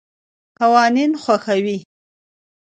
[0.59, 1.77] قوانین خوښوي.